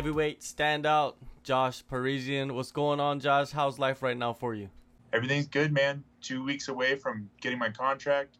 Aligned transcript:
Heavyweight 0.00 0.40
standout, 0.40 1.16
Josh 1.42 1.84
Parisian. 1.86 2.54
What's 2.54 2.72
going 2.72 3.00
on, 3.00 3.20
Josh? 3.20 3.50
How's 3.50 3.78
life 3.78 4.02
right 4.02 4.16
now 4.16 4.32
for 4.32 4.54
you? 4.54 4.70
Everything's 5.12 5.46
good, 5.46 5.74
man. 5.74 6.02
Two 6.22 6.42
weeks 6.42 6.68
away 6.68 6.94
from 6.94 7.28
getting 7.42 7.58
my 7.58 7.68
contract. 7.68 8.38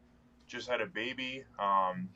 Just 0.49 0.71
had 0.71 0.81
a 0.81 0.87
baby. 0.87 1.45
Um, 1.59 2.09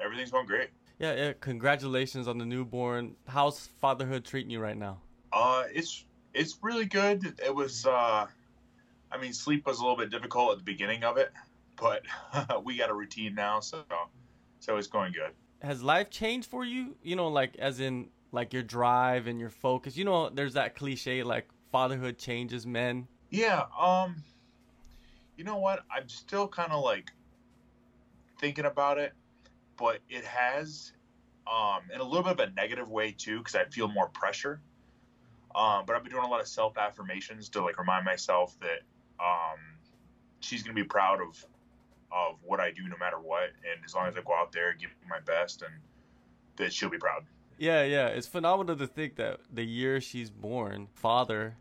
everything's 0.00 0.30
going 0.30 0.46
great. 0.46 0.68
Yeah, 1.00 1.12
yeah. 1.16 1.32
Congratulations 1.40 2.28
on 2.28 2.38
the 2.38 2.44
newborn. 2.44 3.16
How's 3.26 3.66
fatherhood 3.80 4.24
treating 4.24 4.52
you 4.52 4.60
right 4.60 4.76
now? 4.76 4.98
Uh, 5.32 5.64
it's 5.74 6.04
it's 6.32 6.56
really 6.62 6.86
good. 6.86 7.34
It 7.44 7.52
was, 7.52 7.84
uh, 7.84 8.26
I 9.10 9.18
mean, 9.20 9.32
sleep 9.32 9.66
was 9.66 9.80
a 9.80 9.82
little 9.82 9.96
bit 9.96 10.10
difficult 10.10 10.52
at 10.52 10.58
the 10.58 10.64
beginning 10.64 11.02
of 11.02 11.16
it, 11.16 11.32
but 11.74 12.04
we 12.62 12.76
got 12.76 12.90
a 12.90 12.94
routine 12.94 13.34
now, 13.34 13.58
so 13.58 13.82
so 14.60 14.76
it's 14.76 14.86
going 14.86 15.10
good. 15.14 15.32
Has 15.62 15.82
life 15.82 16.10
changed 16.10 16.48
for 16.48 16.64
you? 16.64 16.94
You 17.02 17.16
know, 17.16 17.26
like 17.26 17.56
as 17.56 17.80
in 17.80 18.10
like 18.32 18.52
your 18.52 18.62
drive 18.62 19.26
and 19.26 19.40
your 19.40 19.50
focus. 19.50 19.96
You 19.96 20.04
know, 20.04 20.28
there's 20.28 20.54
that 20.54 20.74
cliche 20.74 21.22
like 21.22 21.48
fatherhood 21.72 22.18
changes 22.18 22.66
men. 22.66 23.08
Yeah. 23.30 23.64
Um. 23.78 24.22
You 25.36 25.44
know 25.44 25.58
what? 25.58 25.84
I'm 25.90 26.08
still 26.08 26.48
kind 26.48 26.72
of 26.72 26.82
like 26.82 27.12
thinking 28.40 28.64
about 28.64 28.98
it, 28.98 29.12
but 29.76 30.00
it 30.08 30.24
has, 30.24 30.92
um, 31.50 31.82
in 31.94 32.00
a 32.00 32.04
little 32.04 32.24
bit 32.24 32.32
of 32.32 32.40
a 32.40 32.50
negative 32.54 32.90
way 32.90 33.12
too, 33.12 33.38
because 33.38 33.54
I 33.54 33.64
feel 33.64 33.86
more 33.86 34.08
pressure. 34.08 34.60
Um, 35.54 35.84
but 35.86 35.94
I've 35.94 36.02
been 36.02 36.12
doing 36.12 36.24
a 36.24 36.28
lot 36.28 36.40
of 36.40 36.48
self 36.48 36.76
affirmations 36.76 37.48
to 37.50 37.62
like 37.62 37.78
remind 37.78 38.04
myself 38.04 38.56
that 38.60 38.80
um, 39.24 39.58
she's 40.40 40.62
gonna 40.62 40.74
be 40.74 40.84
proud 40.84 41.20
of 41.20 41.44
of 42.10 42.38
what 42.42 42.58
I 42.58 42.70
do 42.70 42.88
no 42.88 42.96
matter 42.98 43.18
what, 43.20 43.50
and 43.70 43.84
as 43.84 43.94
long 43.94 44.08
as 44.08 44.16
I 44.16 44.22
go 44.22 44.34
out 44.34 44.50
there, 44.50 44.74
give 44.74 44.90
my 45.08 45.20
best, 45.20 45.62
and 45.62 45.72
that 46.56 46.72
she'll 46.72 46.90
be 46.90 46.98
proud. 46.98 47.24
Yeah, 47.58 47.82
yeah. 47.82 48.06
It's 48.06 48.26
phenomenal 48.26 48.76
to 48.76 48.86
think 48.86 49.16
that 49.16 49.40
the 49.52 49.64
year 49.64 50.00
she's 50.00 50.30
born, 50.30 50.88
father, 50.94 51.56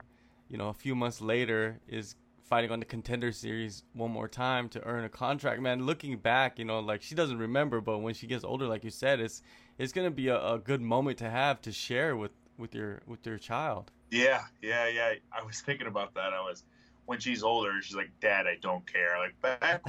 you 0.47 0.57
know, 0.57 0.69
a 0.69 0.73
few 0.73 0.95
months 0.95 1.21
later 1.21 1.79
is 1.87 2.15
fighting 2.47 2.71
on 2.71 2.79
the 2.79 2.85
contender 2.85 3.31
series 3.31 3.83
one 3.93 4.11
more 4.11 4.27
time 4.27 4.69
to 4.69 4.83
earn 4.85 5.03
a 5.03 5.09
contract. 5.09 5.61
Man, 5.61 5.85
looking 5.85 6.17
back, 6.17 6.59
you 6.59 6.65
know, 6.65 6.79
like 6.79 7.01
she 7.01 7.15
doesn't 7.15 7.37
remember, 7.37 7.81
but 7.81 7.99
when 7.99 8.13
she 8.13 8.27
gets 8.27 8.43
older, 8.43 8.67
like 8.67 8.83
you 8.83 8.89
said, 8.89 9.19
it's 9.19 9.41
it's 9.77 9.91
gonna 9.91 10.11
be 10.11 10.29
a, 10.29 10.53
a 10.53 10.59
good 10.59 10.81
moment 10.81 11.17
to 11.19 11.29
have 11.29 11.61
to 11.63 11.71
share 11.71 12.15
with 12.15 12.31
with 12.57 12.73
your 12.73 13.01
with 13.05 13.25
your 13.25 13.37
child. 13.37 13.91
Yeah, 14.11 14.43
yeah, 14.61 14.87
yeah. 14.87 15.13
I 15.31 15.43
was 15.43 15.61
thinking 15.61 15.87
about 15.87 16.13
that. 16.13 16.31
I 16.33 16.39
was 16.39 16.63
when 17.05 17.19
she's 17.19 17.43
older, 17.43 17.71
she's 17.81 17.95
like, 17.95 18.11
"Dad, 18.21 18.47
I 18.47 18.57
don't 18.61 18.85
care." 18.91 19.17
Like 19.17 19.41
back 19.41 19.83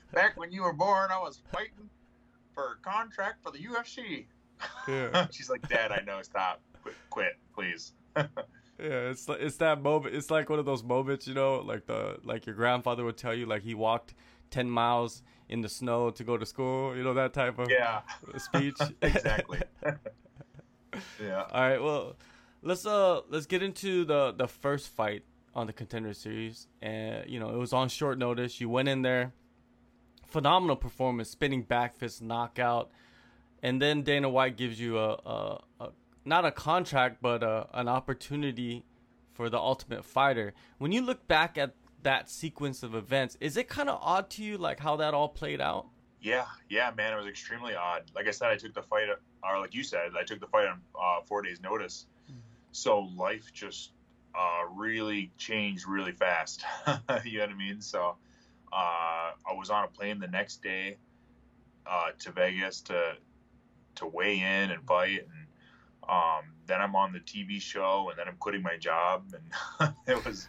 back 0.12 0.36
when 0.36 0.50
you 0.50 0.62
were 0.62 0.72
born, 0.72 1.10
I 1.12 1.18
was 1.18 1.40
fighting 1.52 1.90
for 2.54 2.72
a 2.72 2.76
contract 2.82 3.42
for 3.42 3.52
the 3.52 3.58
UFC. 3.58 4.26
Yeah. 4.88 5.26
she's 5.30 5.50
like, 5.50 5.68
"Dad, 5.68 5.92
I 5.92 6.02
know. 6.04 6.20
Stop. 6.22 6.60
Quit, 6.82 6.94
quit 7.10 7.32
please." 7.54 7.92
yeah, 8.16 8.26
it's 8.78 9.28
it's 9.28 9.56
that 9.58 9.82
moment. 9.82 10.14
It's 10.14 10.30
like 10.30 10.48
one 10.48 10.58
of 10.58 10.64
those 10.64 10.82
moments, 10.82 11.26
you 11.26 11.34
know, 11.34 11.56
like 11.60 11.86
the 11.86 12.18
like 12.24 12.46
your 12.46 12.54
grandfather 12.54 13.04
would 13.04 13.16
tell 13.16 13.34
you, 13.34 13.46
like 13.46 13.62
he 13.62 13.74
walked 13.74 14.14
ten 14.50 14.70
miles 14.70 15.22
in 15.48 15.60
the 15.60 15.68
snow 15.68 16.10
to 16.10 16.24
go 16.24 16.36
to 16.36 16.46
school. 16.46 16.96
You 16.96 17.02
know 17.02 17.14
that 17.14 17.32
type 17.32 17.58
of 17.58 17.70
yeah 17.70 18.00
speech. 18.38 18.78
exactly. 19.02 19.60
yeah. 21.22 21.44
All 21.52 21.62
right. 21.62 21.82
Well, 21.82 22.16
let's 22.62 22.86
uh 22.86 23.20
let's 23.28 23.46
get 23.46 23.62
into 23.62 24.04
the 24.04 24.32
the 24.32 24.48
first 24.48 24.88
fight 24.88 25.24
on 25.54 25.66
the 25.66 25.72
contender 25.72 26.14
series, 26.14 26.68
and 26.80 27.28
you 27.28 27.40
know 27.40 27.50
it 27.50 27.58
was 27.58 27.72
on 27.72 27.88
short 27.88 28.18
notice. 28.18 28.60
You 28.60 28.68
went 28.68 28.88
in 28.88 29.02
there, 29.02 29.32
phenomenal 30.26 30.76
performance, 30.76 31.30
spinning 31.30 31.62
back 31.62 31.96
fist 31.96 32.22
knockout, 32.22 32.90
and 33.62 33.80
then 33.80 34.02
Dana 34.02 34.28
White 34.28 34.56
gives 34.56 34.80
you 34.80 34.98
a, 34.98 35.12
a, 35.12 35.60
a 35.80 35.88
not 36.24 36.44
a 36.44 36.50
contract 36.50 37.18
but 37.20 37.42
a, 37.42 37.66
an 37.72 37.88
opportunity 37.88 38.84
for 39.32 39.48
the 39.48 39.58
Ultimate 39.58 40.04
Fighter. 40.04 40.52
When 40.78 40.92
you 40.92 41.02
look 41.02 41.26
back 41.26 41.56
at 41.56 41.74
that 42.02 42.30
sequence 42.30 42.82
of 42.82 42.94
events, 42.94 43.36
is 43.40 43.56
it 43.56 43.68
kind 43.68 43.88
of 43.88 43.98
odd 44.02 44.30
to 44.30 44.44
you 44.44 44.58
like 44.58 44.80
how 44.80 44.96
that 44.96 45.14
all 45.14 45.28
played 45.28 45.60
out? 45.60 45.86
Yeah, 46.20 46.44
yeah, 46.68 46.90
man, 46.94 47.14
it 47.14 47.16
was 47.16 47.26
extremely 47.26 47.74
odd. 47.74 48.10
Like 48.14 48.26
I 48.26 48.30
said, 48.30 48.50
I 48.50 48.56
took 48.56 48.74
the 48.74 48.82
fight, 48.82 49.08
or 49.42 49.58
like 49.58 49.74
you 49.74 49.82
said, 49.82 50.10
I 50.18 50.22
took 50.22 50.40
the 50.40 50.46
fight 50.46 50.66
on 50.66 50.80
uh, 50.94 51.22
four 51.24 51.40
days' 51.40 51.62
notice. 51.62 52.04
Mm-hmm. 52.30 52.40
So 52.72 53.08
life 53.16 53.50
just 53.54 53.92
uh, 54.34 54.66
really 54.74 55.32
changed 55.38 55.88
really 55.88 56.12
fast. 56.12 56.62
you 57.24 57.38
know 57.38 57.44
what 57.44 57.50
I 57.50 57.56
mean? 57.56 57.80
So 57.80 58.16
uh, 58.72 59.32
I 59.48 59.54
was 59.54 59.70
on 59.70 59.84
a 59.84 59.88
plane 59.88 60.18
the 60.18 60.28
next 60.28 60.62
day 60.62 60.98
uh, 61.86 62.10
to 62.18 62.32
Vegas 62.32 62.82
to 62.82 63.14
to 64.00 64.06
weigh 64.06 64.38
in 64.38 64.70
and 64.70 64.82
fight, 64.86 65.20
and 65.20 65.46
um, 66.08 66.52
then 66.66 66.80
I'm 66.80 66.96
on 66.96 67.12
the 67.12 67.20
TV 67.20 67.60
show, 67.60 68.08
and 68.10 68.18
then 68.18 68.28
I'm 68.28 68.36
quitting 68.36 68.62
my 68.62 68.76
job, 68.76 69.32
and 69.80 69.94
it 70.06 70.24
was 70.24 70.48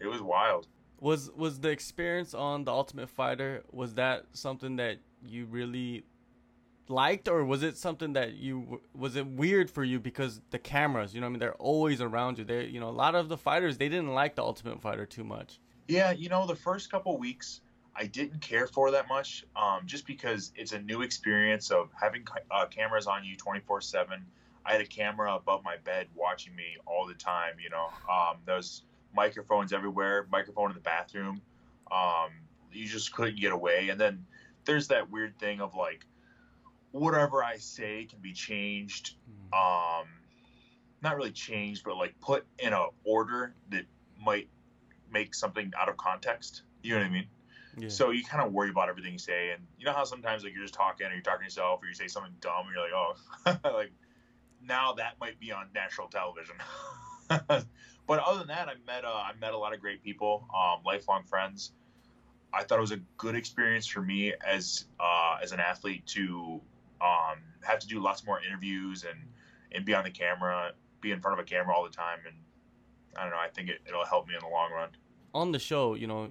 it 0.00 0.06
was 0.06 0.20
wild. 0.20 0.66
Was 1.00 1.30
was 1.36 1.60
the 1.60 1.70
experience 1.70 2.34
on 2.34 2.64
the 2.64 2.72
Ultimate 2.72 3.08
Fighter? 3.08 3.62
Was 3.70 3.94
that 3.94 4.24
something 4.32 4.76
that 4.76 4.98
you 5.22 5.46
really 5.46 6.04
liked 6.90 7.28
or 7.28 7.44
was 7.44 7.62
it 7.62 7.76
something 7.76 8.14
that 8.14 8.34
you 8.34 8.80
was 8.94 9.16
it 9.16 9.26
weird 9.26 9.70
for 9.70 9.84
you 9.84 10.00
because 10.00 10.40
the 10.50 10.58
cameras 10.58 11.14
you 11.14 11.20
know 11.20 11.26
i 11.26 11.30
mean 11.30 11.38
they're 11.38 11.54
always 11.54 12.00
around 12.00 12.38
you 12.38 12.44
they 12.44 12.64
you 12.66 12.80
know 12.80 12.88
a 12.88 12.90
lot 12.90 13.14
of 13.14 13.28
the 13.28 13.36
fighters 13.36 13.76
they 13.76 13.88
didn't 13.88 14.14
like 14.14 14.34
the 14.34 14.42
ultimate 14.42 14.80
fighter 14.80 15.04
too 15.04 15.24
much 15.24 15.60
yeah 15.86 16.10
you 16.10 16.28
know 16.28 16.46
the 16.46 16.56
first 16.56 16.90
couple 16.90 17.18
weeks 17.18 17.60
i 17.98 18.06
didn't 18.06 18.40
care 18.40 18.66
for 18.66 18.90
that 18.90 19.08
much 19.08 19.44
um, 19.56 19.82
just 19.84 20.06
because 20.06 20.52
it's 20.56 20.72
a 20.72 20.78
new 20.78 21.02
experience 21.02 21.70
of 21.70 21.90
having 22.00 22.24
uh, 22.50 22.66
cameras 22.66 23.06
on 23.06 23.24
you 23.24 23.36
24 23.36 23.80
7 23.80 24.24
i 24.64 24.72
had 24.72 24.80
a 24.80 24.86
camera 24.86 25.34
above 25.34 25.62
my 25.64 25.76
bed 25.84 26.06
watching 26.14 26.54
me 26.54 26.76
all 26.86 27.06
the 27.06 27.14
time 27.14 27.54
you 27.62 27.70
know 27.70 27.88
um, 28.10 28.36
there's 28.46 28.82
microphones 29.14 29.72
everywhere 29.72 30.26
microphone 30.30 30.70
in 30.70 30.74
the 30.74 30.80
bathroom 30.80 31.40
um, 31.90 32.30
you 32.72 32.86
just 32.86 33.12
couldn't 33.12 33.40
get 33.40 33.52
away 33.52 33.88
and 33.88 34.00
then 34.00 34.24
there's 34.64 34.88
that 34.88 35.10
weird 35.10 35.38
thing 35.38 35.60
of 35.60 35.74
like 35.74 36.04
whatever 36.92 37.42
I 37.42 37.56
say 37.56 38.04
can 38.04 38.20
be 38.20 38.32
changed. 38.32 39.14
Hmm. 39.52 39.58
Um, 39.58 40.08
not 41.02 41.16
really 41.16 41.32
changed, 41.32 41.84
but 41.84 41.96
like 41.96 42.18
put 42.20 42.46
in 42.58 42.72
a 42.72 42.86
order 43.04 43.54
that 43.70 43.84
might 44.20 44.48
make 45.10 45.34
something 45.34 45.72
out 45.78 45.88
of 45.88 45.96
context. 45.96 46.62
You 46.82 46.94
know 46.94 47.00
what 47.00 47.06
I 47.06 47.10
mean? 47.10 47.26
Yeah. 47.80 47.88
So 47.88 48.10
you 48.10 48.24
kind 48.24 48.44
of 48.44 48.52
worry 48.52 48.70
about 48.70 48.88
everything 48.88 49.12
you 49.12 49.18
say, 49.18 49.50
and 49.50 49.62
you 49.78 49.84
know 49.86 49.92
how 49.92 50.04
sometimes 50.04 50.44
like 50.44 50.52
you're 50.54 50.62
just 50.62 50.74
talking 50.74 51.06
or 51.06 51.12
you're 51.12 51.22
talking 51.22 51.40
to 51.40 51.44
yourself, 51.44 51.82
or 51.82 51.86
you 51.86 51.94
say 51.94 52.08
something 52.08 52.32
dumb, 52.40 52.66
and 52.66 52.74
you're 52.74 52.84
like, 52.84 53.60
oh, 53.64 53.74
like 53.74 53.92
now 54.62 54.92
that 54.94 55.14
might 55.20 55.38
be 55.38 55.52
on 55.52 55.66
national 55.74 56.08
television. 56.08 56.56
but 57.28 58.18
other 58.18 58.38
than 58.38 58.48
that, 58.48 58.68
I 58.68 58.74
met 58.86 59.04
uh, 59.04 59.08
I 59.08 59.32
met 59.40 59.52
a 59.52 59.58
lot 59.58 59.74
of 59.74 59.80
great 59.80 60.02
people, 60.02 60.46
um, 60.54 60.82
lifelong 60.84 61.24
friends. 61.24 61.72
I 62.52 62.64
thought 62.64 62.78
it 62.78 62.82
was 62.82 62.92
a 62.92 63.00
good 63.18 63.34
experience 63.34 63.86
for 63.86 64.00
me 64.00 64.32
as 64.46 64.86
uh, 64.98 65.38
as 65.42 65.52
an 65.52 65.60
athlete 65.60 66.06
to 66.08 66.60
um, 67.00 67.38
have 67.62 67.78
to 67.80 67.86
do 67.86 68.00
lots 68.00 68.24
more 68.24 68.40
interviews 68.42 69.04
and 69.04 69.18
and 69.72 69.84
be 69.84 69.94
on 69.94 70.04
the 70.04 70.10
camera, 70.10 70.72
be 71.00 71.12
in 71.12 71.20
front 71.20 71.38
of 71.38 71.44
a 71.44 71.46
camera 71.46 71.74
all 71.74 71.84
the 71.84 71.90
time, 71.90 72.20
and 72.26 72.34
I 73.16 73.22
don't 73.22 73.32
know. 73.32 73.38
I 73.38 73.48
think 73.48 73.68
it, 73.68 73.80
it'll 73.86 74.06
help 74.06 74.26
me 74.26 74.34
in 74.34 74.40
the 74.40 74.48
long 74.48 74.72
run. 74.72 74.88
On 75.34 75.52
the 75.52 75.58
show, 75.58 75.94
you 75.94 76.06
know, 76.06 76.30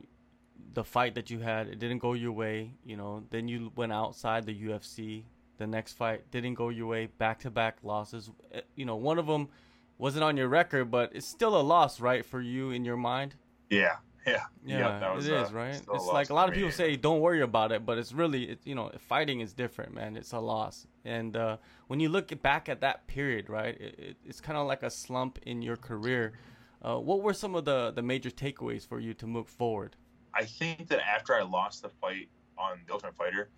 the 0.73 0.83
fight 0.83 1.16
that 1.16 1.29
you 1.29 1.39
had, 1.39 1.67
it 1.67 1.79
didn't 1.79 2.00
go 2.00 2.13
your 2.13 2.31
way. 2.31 2.73
You 2.85 2.97
know, 2.97 3.23
then 3.29 3.47
you 3.47 3.72
went 3.75 3.91
outside 3.91 4.45
the 4.45 4.55
UFC. 4.55 5.23
The 5.57 5.67
next 5.67 5.94
fight 5.94 6.29
didn't 6.31 6.53
go 6.53 6.69
your 6.69 6.88
way. 6.88 7.07
Back 7.07 7.39
to 7.39 7.51
back 7.51 7.78
losses. 7.83 8.29
Eh, 8.51 8.61
you 8.75 8.85
know, 8.85 8.95
one 8.95 9.17
of 9.17 9.27
them 9.27 9.50
wasn't 9.97 10.23
on 10.23 10.38
your 10.38 10.47
record, 10.47 10.91
but 10.91 11.11
it's 11.16 11.25
still 11.25 11.59
a 11.59 11.61
loss, 11.61 12.00
right, 12.00 12.23
for 12.23 12.41
you 12.41 12.72
in 12.72 12.85
your 12.85 12.97
mind. 12.97 13.35
Yeah, 13.69 13.97
yeah, 14.27 14.44
yeah, 14.66 15.13
was, 15.13 15.27
it 15.27 15.33
is 15.33 15.50
uh, 15.50 15.53
right. 15.53 15.81
It's 15.94 16.06
like 16.07 16.29
a 16.29 16.33
lot 16.33 16.50
of 16.50 16.56
people 16.56 16.72
say, 16.72 16.95
"Don't 16.95 17.22
worry 17.22 17.41
about 17.41 17.72
it," 17.72 17.85
but 17.85 17.97
it's 17.97 18.11
really, 18.11 18.51
it, 18.51 18.59
you 18.66 18.75
know, 18.75 18.91
fighting 19.00 19.39
is 19.39 19.53
different, 19.53 19.94
man. 19.94 20.17
It's 20.17 20.33
a 20.33 20.39
loss, 20.39 20.86
and 21.06 21.36
uh, 21.36 21.57
when 21.88 22.00
you 22.00 22.09
look 22.09 22.39
back 22.41 22.68
at 22.68 22.81
that 22.81 23.07
period, 23.07 23.50
right, 23.50 23.80
it, 23.80 23.95
it, 23.97 24.18
it's 24.25 24.41
kind 24.41 24.57
of 24.57 24.68
like 24.68 24.83
a 24.83 24.89
slump 24.89 25.39
in 25.44 25.62
your 25.62 25.77
career. 25.77 26.33
Uh, 26.81 26.97
what 26.97 27.21
were 27.21 27.33
some 27.33 27.56
of 27.56 27.65
the 27.65 27.91
the 27.91 28.01
major 28.01 28.30
takeaways 28.30 28.86
for 28.86 29.00
you 29.00 29.13
to 29.13 29.25
move 29.25 29.47
forward? 29.47 29.95
I 30.38 30.45
think 30.45 30.88
that 30.89 31.00
after 31.00 31.34
I 31.34 31.42
lost 31.42 31.81
the 31.81 31.89
fight 31.89 32.30
on 32.60 32.78
the 32.86 32.94
Ultimate 32.94 33.16
Fighter, 33.16 33.50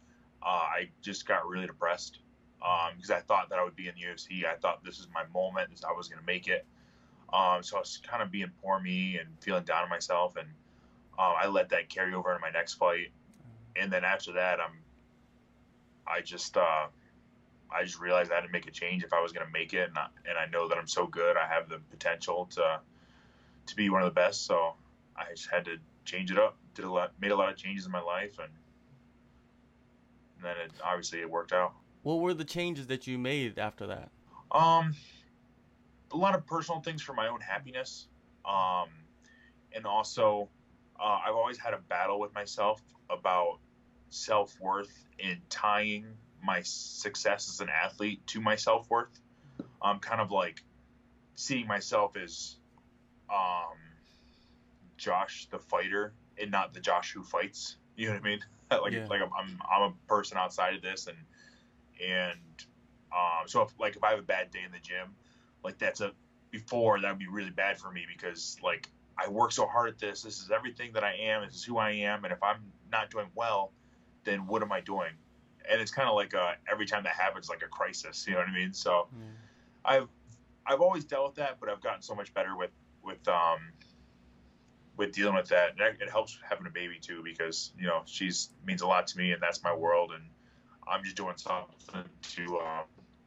uh, 0.41 0.45
I 0.45 0.89
just 1.01 1.27
got 1.27 1.45
really 1.45 1.67
depressed 1.67 2.19
because 2.59 3.09
um, 3.09 3.15
I 3.17 3.19
thought 3.19 3.49
that 3.49 3.59
I 3.59 3.63
would 3.65 3.75
be 3.75 3.89
in 3.89 3.95
the 3.95 4.01
UFC. 4.01 4.45
I 4.45 4.55
thought 4.55 4.83
this 4.83 4.97
is 4.97 5.07
my 5.13 5.23
moment. 5.33 5.69
I 5.87 5.91
was 5.91 6.07
going 6.07 6.19
to 6.21 6.25
make 6.25 6.47
it. 6.47 6.65
Um, 7.33 7.63
so 7.63 7.75
I 7.75 7.81
was 7.81 7.99
kind 8.09 8.23
of 8.23 8.31
being 8.31 8.49
poor 8.61 8.79
me 8.79 9.17
and 9.17 9.27
feeling 9.41 9.65
down 9.65 9.83
on 9.83 9.89
myself, 9.89 10.37
and 10.37 10.47
um, 11.19 11.33
I 11.37 11.47
let 11.47 11.67
that 11.69 11.89
carry 11.89 12.13
over 12.13 12.31
into 12.31 12.41
my 12.41 12.49
next 12.49 12.75
fight. 12.75 13.11
And 13.75 13.91
then 13.91 14.05
after 14.05 14.31
that, 14.33 14.59
I'm, 14.61 14.77
I 16.07 16.21
just, 16.21 16.55
uh, 16.55 16.87
I 17.71 17.83
just 17.83 17.99
realized 17.99 18.31
I 18.31 18.35
had 18.35 18.45
to 18.45 18.51
make 18.51 18.67
a 18.67 18.71
change 18.71 19.03
if 19.03 19.11
I 19.11 19.21
was 19.21 19.33
going 19.33 19.45
to 19.45 19.51
make 19.51 19.73
it, 19.73 19.89
and 19.89 19.97
I, 19.97 20.07
and 20.27 20.37
I 20.37 20.45
know 20.45 20.69
that 20.69 20.77
I'm 20.77 20.87
so 20.87 21.05
good. 21.07 21.35
I 21.35 21.45
have 21.45 21.67
the 21.67 21.79
potential 21.91 22.47
to, 22.51 22.79
to 23.67 23.75
be 23.75 23.89
one 23.89 24.01
of 24.01 24.07
the 24.07 24.15
best. 24.15 24.45
So 24.45 24.75
I 25.17 25.25
just 25.31 25.49
had 25.49 25.65
to 25.65 25.77
change 26.09 26.31
it 26.31 26.39
up. 26.39 26.57
Did 26.73 26.85
a 26.85 26.91
lot, 26.91 27.11
made 27.19 27.31
a 27.31 27.35
lot 27.35 27.49
of 27.49 27.57
changes 27.57 27.85
in 27.85 27.91
my 27.91 28.01
life, 28.01 28.39
and, 28.39 28.49
and 30.37 30.45
then 30.45 30.55
it 30.65 30.71
obviously 30.83 31.19
it 31.19 31.29
worked 31.29 31.53
out. 31.53 31.73
What 32.03 32.19
were 32.19 32.33
the 32.33 32.45
changes 32.45 32.87
that 32.87 33.07
you 33.07 33.17
made 33.17 33.59
after 33.59 33.87
that? 33.87 34.09
Um, 34.51 34.95
a 36.11 36.17
lot 36.17 36.35
of 36.35 36.45
personal 36.45 36.81
things 36.81 37.01
for 37.01 37.13
my 37.13 37.27
own 37.27 37.41
happiness, 37.41 38.07
um, 38.45 38.87
and 39.73 39.85
also 39.85 40.49
uh, 40.99 41.19
I've 41.25 41.35
always 41.35 41.57
had 41.57 41.73
a 41.73 41.79
battle 41.89 42.19
with 42.19 42.33
myself 42.33 42.81
about 43.09 43.59
self 44.09 44.59
worth 44.59 45.05
and 45.23 45.37
tying 45.49 46.05
my 46.43 46.61
success 46.63 47.49
as 47.49 47.59
an 47.59 47.69
athlete 47.69 48.25
to 48.27 48.41
my 48.41 48.55
self 48.55 48.89
worth. 48.89 49.19
I'm 49.81 49.99
kind 49.99 50.21
of 50.21 50.31
like 50.31 50.63
seeing 51.35 51.67
myself 51.67 52.17
as 52.17 52.55
um, 53.29 53.77
Josh 54.99 55.47
the 55.49 55.59
fighter 55.59 56.13
and 56.39 56.51
not 56.51 56.73
the 56.73 56.79
Josh 56.79 57.13
who 57.13 57.23
fights. 57.23 57.77
You 57.95 58.07
know 58.07 58.13
what 58.13 58.21
I 58.21 58.29
mean? 58.29 58.39
like 58.71 58.93
yeah. 58.93 59.07
like 59.09 59.21
I'm, 59.21 59.31
I'm, 59.37 59.59
I'm 59.69 59.81
a 59.81 59.93
person 60.07 60.37
outside 60.37 60.75
of 60.75 60.81
this 60.81 61.07
and 61.07 61.17
and 62.05 62.39
um, 63.11 63.47
so 63.47 63.63
if 63.63 63.73
like 63.79 63.95
if 63.95 64.03
I 64.03 64.11
have 64.11 64.19
a 64.19 64.23
bad 64.23 64.51
day 64.51 64.61
in 64.65 64.71
the 64.71 64.79
gym, 64.79 65.15
like 65.63 65.77
that's 65.77 66.01
a 66.01 66.11
before 66.51 66.99
that 66.99 67.09
would 67.09 67.19
be 67.19 67.27
really 67.27 67.49
bad 67.49 67.77
for 67.77 67.91
me 67.91 68.05
because 68.11 68.57
like 68.63 68.89
I 69.17 69.29
work 69.29 69.51
so 69.51 69.65
hard 69.65 69.89
at 69.89 69.99
this. 69.99 70.21
This 70.21 70.39
is 70.39 70.51
everything 70.51 70.93
that 70.93 71.03
I 71.03 71.13
am. 71.13 71.45
This 71.45 71.55
is 71.55 71.63
who 71.63 71.77
I 71.77 71.91
am. 71.91 72.23
And 72.23 72.31
if 72.31 72.41
I'm 72.41 72.71
not 72.91 73.09
doing 73.09 73.27
well, 73.35 73.71
then 74.23 74.47
what 74.47 74.61
am 74.61 74.71
I 74.71 74.79
doing? 74.79 75.11
And 75.69 75.81
it's 75.81 75.91
kind 75.91 76.07
of 76.07 76.15
like 76.15 76.33
a, 76.33 76.55
every 76.71 76.85
time 76.85 77.03
that 77.03 77.13
happens, 77.13 77.49
like 77.49 77.61
a 77.61 77.67
crisis. 77.67 78.25
You 78.27 78.33
know 78.33 78.39
what 78.39 78.47
I 78.47 78.53
mean? 78.53 78.73
So 78.73 79.07
mm. 79.13 79.33
I've 79.83 80.07
I've 80.65 80.81
always 80.81 81.03
dealt 81.03 81.25
with 81.25 81.35
that, 81.35 81.59
but 81.59 81.69
I've 81.69 81.81
gotten 81.81 82.01
so 82.01 82.15
much 82.15 82.33
better 82.33 82.55
with 82.55 82.71
with 83.03 83.27
um 83.27 83.59
with 84.99 85.13
dealing 85.13 85.33
with 85.33 85.47
that. 85.47 85.71
And 85.71 86.01
it 86.01 86.09
helps 86.09 86.37
having 86.47 86.67
a 86.67 86.69
baby 86.69 86.99
too 87.01 87.21
because 87.23 87.71
you 87.79 87.87
know 87.87 88.03
she's 88.05 88.49
means 88.65 88.81
a 88.81 88.87
lot 88.87 89.07
to 89.07 89.17
me, 89.17 89.31
and 89.31 89.41
that's 89.41 89.63
my 89.63 89.73
world. 89.73 90.11
And 90.13 90.23
I'm 90.87 91.03
just 91.03 91.15
doing 91.15 91.33
something 91.37 92.03
to. 92.35 92.59
Um, 92.59 92.83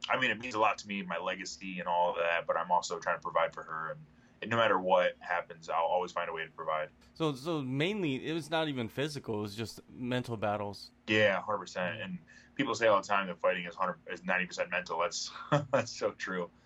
I 0.09 0.19
mean, 0.19 0.31
it 0.31 0.39
means 0.39 0.53
a 0.53 0.59
lot 0.59 0.77
to 0.79 0.87
me, 0.87 1.01
my 1.01 1.17
legacy 1.17 1.79
and 1.79 1.87
all 1.87 2.11
of 2.11 2.15
that. 2.17 2.45
But 2.47 2.57
I'm 2.57 2.71
also 2.71 2.99
trying 2.99 3.17
to 3.17 3.21
provide 3.21 3.53
for 3.53 3.63
her 3.63 3.91
and 3.91 3.99
and 4.43 4.51
no 4.51 4.57
matter 4.57 4.77
what 4.77 5.15
happens, 5.19 5.69
I'll 5.69 5.85
always 5.85 6.11
find 6.11 6.29
a 6.29 6.33
way 6.33 6.43
to 6.43 6.51
provide. 6.51 6.89
So, 7.13 7.33
so 7.33 7.61
mainly 7.61 8.27
it 8.27 8.33
was 8.33 8.51
not 8.51 8.67
even 8.67 8.89
physical; 8.89 9.39
it 9.39 9.41
was 9.41 9.55
just 9.55 9.79
mental 9.89 10.35
battles. 10.35 10.91
Yeah, 11.07 11.41
hundred 11.41 11.59
percent. 11.59 12.01
And 12.01 12.17
people 12.55 12.75
say 12.75 12.87
all 12.87 13.01
the 13.01 13.07
time 13.07 13.27
that 13.27 13.39
fighting 13.39 13.65
is 13.65 13.73
hundred 13.73 13.95
is 14.11 14.23
ninety 14.25 14.45
percent 14.45 14.69
mental. 14.69 14.99
That's 14.99 15.31
that's 15.71 15.91
so 15.91 16.11
true. 16.11 16.49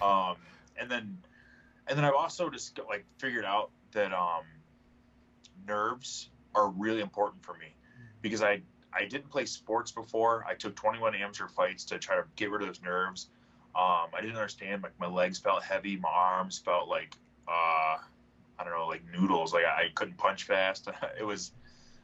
Um, 0.00 0.36
and 0.80 0.90
then, 0.90 1.18
and 1.86 1.98
then 1.98 2.04
I've 2.06 2.14
also 2.14 2.48
just 2.48 2.80
like 2.88 3.04
figured 3.18 3.44
out 3.44 3.70
that 3.92 4.12
um, 4.12 4.44
nerves 5.66 6.30
are 6.54 6.68
really 6.70 7.00
important 7.00 7.44
for 7.44 7.54
me 7.54 7.74
because 8.22 8.42
I 8.42 8.62
I 8.92 9.04
didn't 9.04 9.28
play 9.30 9.44
sports 9.44 9.92
before. 9.92 10.44
I 10.48 10.54
took 10.54 10.74
21 10.74 11.14
amateur 11.14 11.48
fights 11.48 11.84
to 11.86 11.98
try 11.98 12.16
to 12.16 12.24
get 12.36 12.50
rid 12.50 12.62
of 12.62 12.68
those 12.68 12.82
nerves 12.82 13.28
um, 13.76 14.08
I 14.16 14.22
didn't 14.22 14.36
understand. 14.36 14.82
Like 14.82 14.98
my 14.98 15.06
legs 15.06 15.38
felt 15.38 15.62
heavy, 15.62 15.98
my 15.98 16.08
arms 16.08 16.58
felt 16.58 16.88
like 16.88 17.14
uh, 17.46 17.98
I 18.58 18.64
don't 18.64 18.72
know, 18.72 18.86
like 18.86 19.02
noodles. 19.12 19.52
Like 19.52 19.64
I, 19.66 19.84
I 19.84 19.88
couldn't 19.94 20.16
punch 20.16 20.44
fast. 20.44 20.88
it 21.20 21.24
was. 21.24 21.52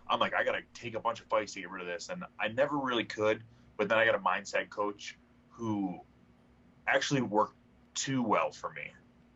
I'm 0.06 0.20
like, 0.20 0.34
I 0.34 0.44
gotta 0.44 0.60
take 0.74 0.94
a 0.94 1.00
bunch 1.00 1.20
of 1.20 1.26
fights 1.26 1.54
to 1.54 1.60
get 1.60 1.70
rid 1.70 1.80
of 1.80 1.86
this, 1.86 2.10
and 2.10 2.24
I 2.38 2.48
never 2.48 2.76
really 2.76 3.04
could. 3.04 3.42
But 3.78 3.88
then 3.88 3.98
I 3.98 4.04
got 4.04 4.14
a 4.14 4.18
mindset 4.18 4.68
coach 4.68 5.16
who 5.48 5.98
actually 6.86 7.22
worked 7.22 7.56
too 7.94 8.22
well 8.22 8.50
for 8.50 8.70
me, 8.70 8.90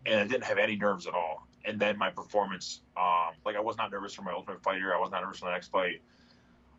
and 0.05 0.21
I 0.21 0.27
didn't 0.27 0.45
have 0.45 0.59
any 0.59 0.77
nerves 0.77 1.07
at 1.07 1.15
all. 1.15 1.46
And 1.67 1.81
then 1.81 1.99
my 1.99 2.11
performance, 2.11 2.81
um, 2.97 3.35
like 3.45 3.57
I 3.57 3.61
was 3.61 3.77
not 3.77 3.91
nervous 3.91 4.15
for 4.15 4.23
my 4.23 4.33
Ultimate 4.33 4.63
Fighter. 4.63 4.95
I 4.95 5.01
was 5.01 5.11
not 5.11 5.23
nervous 5.23 5.41
for 5.41 5.47
the 5.47 5.51
next 5.51 5.69
fight. 5.69 6.01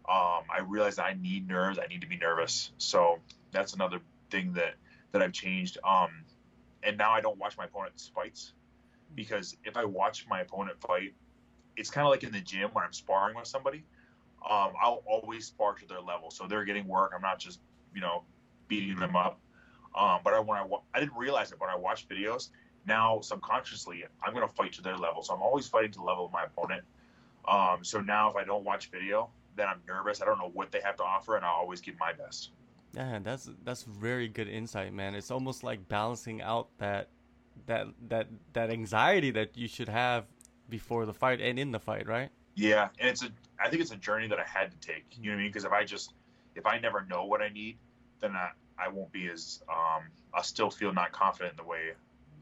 Um, 0.08 0.44
I 0.50 0.62
realized 0.66 1.00
I 1.00 1.18
need 1.20 1.48
nerves. 1.48 1.78
I 1.78 1.88
need 1.88 2.02
to 2.02 2.08
be 2.08 2.18
nervous. 2.18 2.72
So 2.78 3.20
that's 3.52 3.74
another 3.74 4.00
thing 4.30 4.54
that 4.54 4.76
that 5.12 5.22
I've 5.22 5.34
changed. 5.34 5.78
Um, 5.84 6.10
and 6.84 6.98
now 6.98 7.12
I 7.12 7.22
don't 7.22 7.38
watch 7.38 7.58
my 7.58 7.66
opponent's 7.66 8.08
fights 8.08 8.54
because 9.14 9.58
if 9.66 9.76
I 9.76 9.84
watch 9.84 10.26
my 10.30 10.42
opponent 10.42 10.80
fight, 10.80 11.14
it's 11.76 11.90
kind 11.90 12.06
of 12.06 12.12
like 12.12 12.24
in 12.24 12.32
the 12.32 12.40
gym 12.40 12.70
when 12.74 12.86
I'm 12.86 12.94
sparring 12.94 13.36
with 13.36 13.48
somebody. 13.48 13.84
Um, 14.50 14.72
I'll 14.82 15.04
always 15.06 15.48
spar 15.48 15.74
to 15.74 15.88
their 15.88 16.00
level, 16.00 16.32
so 16.32 16.48
they're 16.48 16.64
getting 16.64 16.88
work. 16.88 17.12
I'm 17.14 17.22
not 17.22 17.40
just 17.40 17.60
you 17.94 18.02
know 18.02 18.24
beating 18.68 18.96
them 18.96 19.16
up. 19.16 19.40
Um, 19.96 20.20
but 20.24 20.34
I, 20.34 20.40
when 20.40 20.58
I 20.58 20.66
I 20.94 21.00
didn't 21.00 21.18
realize 21.18 21.52
it 21.52 21.60
when 21.60 21.70
I 21.70 21.76
watched 21.76 22.08
videos. 22.08 22.50
Now 22.88 23.20
subconsciously, 23.22 24.06
I'm 24.24 24.34
going 24.34 24.48
to 24.48 24.54
fight 24.54 24.74
to 24.74 24.82
their 24.82 24.98
level, 24.98 25.22
so 25.22 25.34
I'm 25.34 25.42
always 25.42 25.68
fighting 25.68 25.92
to 25.92 26.00
the 26.00 26.06
level 26.06 26.26
of 26.26 26.32
my 26.32 26.46
opponent. 26.46 26.84
Um, 27.48 27.84
so 27.84 28.00
now 28.00 28.30
if 28.30 28.36
I 28.36 28.44
don't 28.44 28.64
watch 28.64 28.90
video, 28.90 29.30
then 29.56 29.68
I'm 29.68 29.82
nervous. 29.88 30.22
I 30.22 30.26
don't 30.26 30.38
know 30.38 30.52
what 30.54 30.72
they 30.72 30.80
have 30.82 30.96
to 30.98 31.04
offer, 31.04 31.36
and 31.36 31.46
I'll 31.46 31.56
always 31.56 31.82
give 31.82 32.00
my 32.00 32.14
best. 32.14 32.52
Yeah, 32.94 33.20
that's 33.22 33.50
that's 33.64 33.84
very 33.84 34.28
good 34.30 34.48
insight, 34.48 34.94
man. 34.94 35.16
It's 35.16 35.32
almost 35.32 35.64
like 35.64 35.88
balancing 35.88 36.42
out 36.42 36.70
that 36.78 37.10
that 37.66 37.88
that 38.08 38.28
that 38.54 38.70
anxiety 38.70 39.32
that 39.32 39.58
you 39.58 39.68
should 39.68 39.90
have 39.90 40.26
before 40.70 41.06
the 41.06 41.14
fight 41.14 41.42
and 41.42 41.60
in 41.60 41.72
the 41.72 41.80
fight, 41.80 42.08
right? 42.08 42.30
Yeah, 42.56 42.90
and 43.00 43.10
it's 43.10 43.24
a 43.24 43.30
I 43.60 43.70
think 43.70 43.82
it's 43.82 43.92
a 43.92 43.98
journey 43.98 44.28
that 44.30 44.40
I 44.40 44.46
had 44.46 44.72
to 44.72 44.88
take. 44.88 45.06
You 45.20 45.32
know 45.32 45.36
what 45.36 45.40
I 45.40 45.44
mean? 45.44 45.50
Because 45.50 45.66
if 45.66 45.72
I 45.72 45.84
just 45.84 46.14
if 46.56 46.66
I 46.66 46.80
never 46.80 47.06
know 47.06 47.26
what 47.26 47.42
I 47.42 47.50
need, 47.50 47.78
then 48.22 48.32
I 48.32 48.52
I 48.80 48.88
won't 48.88 49.12
be 49.12 49.28
as 49.28 49.62
um 49.70 50.04
I'll 50.34 50.44
still 50.44 50.72
feel 50.72 50.94
not 50.94 51.12
confident 51.12 51.54
in 51.54 51.58
the 51.58 51.70
way 51.70 51.92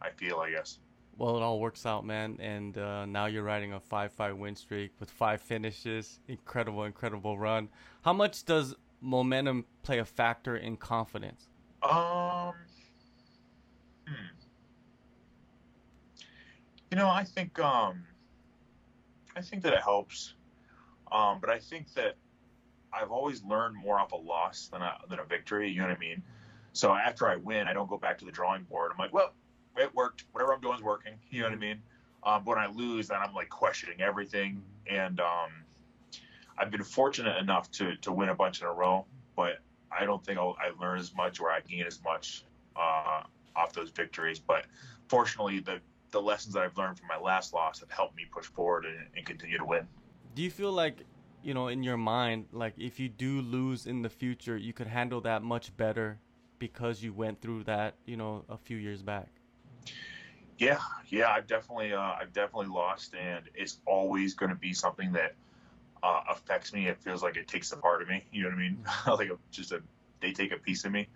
I 0.06 0.12
feel, 0.12 0.38
I 0.38 0.52
guess. 0.52 0.80
Well, 1.18 1.38
it 1.38 1.44
all 1.44 1.60
works 1.60 1.86
out, 1.86 2.06
man. 2.06 2.38
And 2.40 2.78
uh, 2.78 3.06
now 3.06 3.26
you're 3.26 3.44
riding 3.44 3.74
a 3.74 3.80
five-fight 3.80 4.38
win 4.38 4.56
streak 4.56 4.92
with 5.00 5.10
five 5.10 5.42
finishes. 5.42 6.20
Incredible, 6.28 6.84
incredible 6.84 7.38
run. 7.38 7.70
How 8.04 8.14
much 8.14 8.46
does 8.46 8.76
momentum 9.02 9.66
play 9.84 10.00
a 10.00 10.06
factor 10.06 10.58
in 10.58 10.78
confidence? 10.78 11.48
Um, 11.82 12.54
hmm. 14.08 14.14
You 16.92 16.98
know, 16.98 17.10
I 17.10 17.24
think 17.24 17.60
um, 17.60 18.04
I 19.36 19.42
think 19.42 19.64
that 19.64 19.74
it 19.74 19.82
helps, 19.82 20.34
um, 21.12 21.40
but 21.42 21.50
I 21.50 21.60
think 21.60 21.94
that 21.94 22.16
I've 22.94 23.12
always 23.12 23.44
learned 23.44 23.76
more 23.76 24.00
off 24.00 24.12
a 24.14 24.16
loss 24.16 24.70
than 24.72 24.82
a 24.82 24.98
than 25.10 25.20
a 25.20 25.26
victory. 25.26 25.70
You 25.70 25.82
know 25.82 25.88
what 25.88 25.98
I 25.98 26.00
mean? 26.00 26.24
So 26.74 26.94
after 26.94 27.28
I 27.28 27.36
win, 27.36 27.68
I 27.68 27.74
don't 27.74 27.90
go 27.90 27.98
back 27.98 28.18
to 28.20 28.26
the 28.26 28.32
drawing 28.32 28.64
board. 28.64 28.92
I'm 28.92 28.98
like, 28.98 29.14
well, 29.14 29.34
it 29.78 29.94
worked. 29.94 30.26
Whatever 30.32 30.54
I'm 30.54 30.62
doing 30.62 30.76
is 30.76 30.84
working. 30.84 31.14
You 31.30 31.42
know 31.42 31.48
what 31.48 31.56
I 31.56 31.60
mean? 31.60 31.82
Um, 32.24 32.44
but 32.44 32.56
when 32.56 32.60
I 32.60 32.68
lose, 32.68 33.10
then 33.10 33.20
I'm 33.22 33.34
like 33.34 33.50
questioning 33.50 34.02
everything, 34.02 34.64
and 34.90 35.20
um, 35.20 35.52
I've 36.58 36.72
been 36.72 36.84
fortunate 36.84 37.38
enough 37.38 37.70
to 37.72 37.96
to 37.98 38.12
win 38.12 38.30
a 38.30 38.36
bunch 38.36 38.62
in 38.62 38.68
a 38.68 38.72
row, 38.72 39.06
but 39.36 39.60
I 39.92 40.06
don't 40.06 40.24
think 40.26 40.40
I'll, 40.40 40.58
I 40.60 40.72
learn 40.82 41.00
as 41.00 41.14
much 41.16 41.40
or 41.40 41.52
I 41.52 41.60
gain 41.62 41.86
as 41.86 42.02
much 42.04 42.44
uh, 42.76 43.22
off 43.56 43.74
those 43.74 43.92
victories. 43.92 44.40
But 44.40 44.66
fortunately, 45.08 45.60
the 45.60 45.80
the 46.12 46.22
lessons 46.22 46.54
that 46.56 46.64
I've 46.64 46.78
learned 46.78 46.98
from 46.98 47.08
my 47.08 47.20
last 47.20 47.54
loss 47.54 47.82
have 47.82 47.92
helped 47.92 48.16
me 48.16 48.26
push 48.32 48.46
forward 48.46 48.86
and, 48.86 49.08
and 49.16 49.26
continue 49.26 49.58
to 49.58 49.66
win. 49.66 49.88
Do 50.34 50.42
you 50.42 50.50
feel 50.50 50.72
like 50.72 51.04
you 51.44 51.54
know 51.54 51.68
in 51.68 51.84
your 51.84 51.98
mind, 51.98 52.48
like 52.52 52.74
if 52.78 53.00
you 53.00 53.08
do 53.08 53.42
lose 53.42 53.86
in 53.86 54.02
the 54.02 54.10
future, 54.10 54.58
you 54.58 54.74
could 54.74 54.88
handle 54.88 55.22
that 55.22 55.44
much 55.44 55.76
better 55.78 56.18
because 56.58 57.04
you 57.04 57.14
went 57.14 57.42
through 57.42 57.64
that, 57.66 57.96
you 58.06 58.18
know, 58.18 58.46
a 58.50 58.58
few 58.58 58.78
years 58.78 59.02
back? 59.02 59.28
Yeah, 60.58 60.80
yeah, 61.08 61.30
I've 61.30 61.48
definitely, 61.48 61.94
uh, 61.94 62.00
I've 62.00 62.32
definitely 62.32 62.74
lost, 62.74 63.14
and 63.14 63.44
it's 63.54 63.80
always 63.86 64.34
going 64.34 64.50
to 64.50 64.56
be 64.56 64.74
something 64.74 65.12
that 65.12 65.36
uh, 66.02 66.22
affects 66.30 66.74
me. 66.74 66.88
It 66.88 66.98
feels 67.02 67.22
like 67.22 67.36
it 67.36 67.48
takes 67.48 67.72
a 67.72 67.78
part 67.78 68.02
of 68.02 68.08
me. 68.08 68.24
You 68.32 68.44
know 68.44 68.50
what 68.50 68.56
I 68.56 68.60
mean? 68.60 68.78
Like 69.08 69.30
a, 69.30 69.38
just 69.52 69.72
a 69.72 69.82
they 70.22 70.32
take 70.32 70.52
a 70.52 70.58
piece 70.58 70.86
of 70.86 70.92
me. 70.92 71.08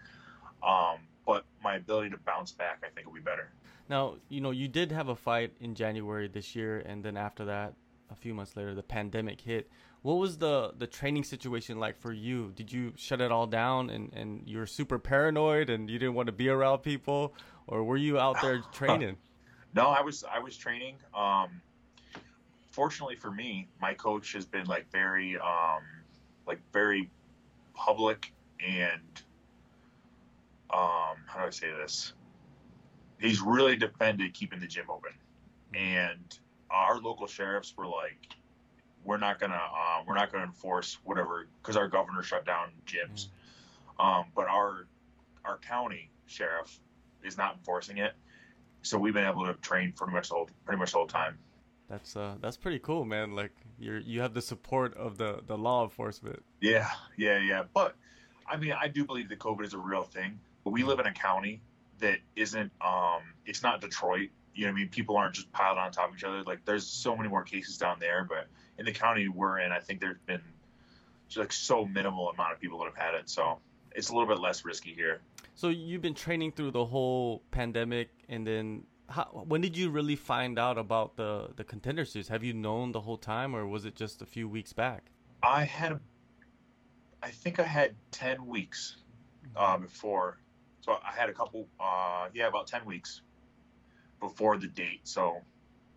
Um, 0.61 0.97
but 1.25 1.45
my 1.63 1.75
ability 1.75 2.09
to 2.09 2.17
bounce 2.17 2.51
back, 2.51 2.83
I 2.83 2.89
think, 2.89 3.07
will 3.07 3.13
be 3.13 3.21
better. 3.21 3.51
Now, 3.87 4.15
you 4.29 4.41
know, 4.41 4.51
you 4.51 4.67
did 4.67 4.91
have 4.91 5.07
a 5.07 5.15
fight 5.15 5.53
in 5.59 5.73
January 5.73 6.27
this 6.27 6.55
year, 6.55 6.79
and 6.79 7.03
then 7.03 7.17
after 7.17 7.45
that, 7.45 7.73
a 8.11 8.15
few 8.15 8.33
months 8.33 8.55
later, 8.55 8.73
the 8.75 8.83
pandemic 8.83 9.41
hit. 9.41 9.69
What 10.01 10.15
was 10.15 10.37
the 10.37 10.73
the 10.77 10.87
training 10.87 11.23
situation 11.23 11.79
like 11.79 11.97
for 11.97 12.13
you? 12.13 12.51
Did 12.55 12.71
you 12.71 12.93
shut 12.95 13.21
it 13.21 13.31
all 13.31 13.47
down 13.47 13.89
and 13.89 14.13
and 14.13 14.43
you're 14.45 14.65
super 14.65 14.97
paranoid 14.97 15.69
and 15.69 15.89
you 15.89 15.99
didn't 15.99 16.15
want 16.15 16.27
to 16.27 16.31
be 16.33 16.49
around 16.49 16.79
people, 16.79 17.33
or 17.69 17.83
were 17.83 17.97
you 17.97 18.19
out 18.19 18.41
there 18.41 18.61
training? 18.73 19.15
no, 19.73 19.87
I 19.89 20.01
was 20.01 20.23
I 20.23 20.39
was 20.39 20.57
training. 20.57 20.95
Um, 21.15 21.61
fortunately 22.71 23.15
for 23.15 23.31
me, 23.31 23.67
my 23.81 23.93
coach 23.93 24.33
has 24.33 24.45
been 24.45 24.65
like 24.65 24.91
very, 24.91 25.37
um, 25.37 25.83
like 26.45 26.59
very 26.73 27.09
public 27.73 28.33
and, 28.65 29.21
um, 30.71 31.17
how 31.25 31.39
do 31.39 31.45
I 31.45 31.49
say 31.49 31.71
this? 31.71 32.13
He's 33.19 33.41
really 33.41 33.75
defended 33.75 34.33
keeping 34.33 34.59
the 34.59 34.67
gym 34.67 34.85
open, 34.89 35.11
and 35.73 36.39
our 36.69 36.99
local 36.99 37.27
sheriffs 37.27 37.75
were 37.75 37.87
like, 37.87 38.35
"We're 39.03 39.17
not 39.17 39.39
gonna, 39.39 39.55
uh, 39.55 40.03
we're 40.07 40.15
not 40.15 40.31
gonna 40.31 40.45
enforce 40.45 40.99
whatever," 41.03 41.47
because 41.61 41.75
our 41.75 41.87
governor 41.87 42.23
shut 42.23 42.45
down 42.45 42.71
gyms. 42.85 43.27
Mm. 43.99 44.05
Um, 44.05 44.25
but 44.35 44.47
our 44.47 44.87
our 45.43 45.57
county 45.57 46.11
sheriff 46.27 46.79
is 47.23 47.37
not 47.37 47.55
enforcing 47.55 47.97
it, 47.97 48.13
so 48.81 48.97
we've 48.97 49.13
been 49.13 49.25
able 49.25 49.45
to 49.45 49.53
train 49.55 49.91
pretty 49.91 50.13
much 50.13 50.31
all 50.31 50.49
pretty 50.65 50.79
much 50.79 50.93
all 50.93 51.05
the 51.05 51.13
whole 51.13 51.21
time. 51.23 51.37
That's 51.89 52.15
uh 52.15 52.35
that's 52.39 52.57
pretty 52.57 52.79
cool, 52.79 53.03
man. 53.05 53.35
Like 53.35 53.51
you're 53.79 53.99
you 53.99 54.21
have 54.21 54.33
the 54.33 54.41
support 54.41 54.95
of 54.95 55.17
the 55.17 55.41
the 55.45 55.57
law 55.57 55.83
enforcement. 55.83 56.43
Yeah, 56.61 56.89
yeah, 57.17 57.39
yeah. 57.39 57.63
But 57.73 57.95
I 58.47 58.57
mean, 58.57 58.73
I 58.79 58.87
do 58.87 59.05
believe 59.05 59.29
that 59.29 59.39
COVID 59.39 59.65
is 59.65 59.73
a 59.73 59.79
real 59.79 60.03
thing. 60.03 60.39
But 60.63 60.71
we 60.71 60.83
live 60.83 60.99
in 60.99 61.07
a 61.07 61.13
county 61.13 61.61
that 61.99 62.19
isn't 62.35 62.71
um 62.81 63.21
it's 63.45 63.63
not 63.63 63.81
Detroit. 63.81 64.29
You 64.53 64.65
know 64.65 64.71
what 64.71 64.77
I 64.77 64.79
mean? 64.81 64.89
People 64.89 65.17
aren't 65.17 65.35
just 65.35 65.51
piled 65.51 65.77
on 65.77 65.91
top 65.91 66.09
of 66.09 66.15
each 66.15 66.23
other. 66.23 66.43
Like 66.43 66.65
there's 66.65 66.85
so 66.85 67.15
many 67.15 67.29
more 67.29 67.43
cases 67.43 67.77
down 67.77 67.97
there, 67.99 68.25
but 68.27 68.47
in 68.77 68.85
the 68.85 68.91
county 68.91 69.27
we're 69.27 69.59
in, 69.59 69.71
I 69.71 69.79
think 69.79 69.99
there's 69.99 70.17
been 70.25 70.41
just 71.27 71.39
like 71.39 71.53
so 71.53 71.85
minimal 71.85 72.29
amount 72.29 72.53
of 72.53 72.59
people 72.59 72.79
that 72.79 72.85
have 72.85 72.95
had 72.95 73.15
it. 73.15 73.29
So 73.29 73.59
it's 73.95 74.09
a 74.09 74.13
little 74.13 74.27
bit 74.27 74.39
less 74.39 74.63
risky 74.63 74.93
here. 74.93 75.21
So 75.59 75.67
you've 75.67 76.01
been 76.01 76.13
training 76.13 76.53
through 76.53 76.71
the 76.71 76.85
whole 76.85 77.43
pandemic, 77.51 78.11
and 78.29 78.47
then 78.47 78.83
how, 79.09 79.25
when 79.45 79.59
did 79.59 79.75
you 79.75 79.89
really 79.89 80.15
find 80.15 80.57
out 80.57 80.77
about 80.77 81.17
the 81.17 81.49
the 81.57 81.65
contender 81.65 82.05
series? 82.05 82.29
Have 82.29 82.45
you 82.45 82.53
known 82.53 82.93
the 82.93 83.01
whole 83.01 83.17
time, 83.17 83.53
or 83.53 83.67
was 83.67 83.83
it 83.83 83.93
just 83.93 84.21
a 84.21 84.25
few 84.25 84.47
weeks 84.47 84.71
back? 84.71 85.11
I 85.43 85.65
had, 85.65 85.99
I 87.21 87.29
think 87.29 87.59
I 87.59 87.63
had 87.63 87.93
ten 88.09 88.47
weeks 88.47 88.99
uh, 89.53 89.77
before, 89.77 90.37
so 90.79 90.93
I 90.93 91.11
had 91.11 91.27
a 91.27 91.33
couple, 91.33 91.67
uh, 91.77 92.29
yeah, 92.33 92.47
about 92.47 92.67
ten 92.67 92.85
weeks 92.85 93.21
before 94.21 94.55
the 94.55 94.67
date. 94.67 95.01
So 95.03 95.41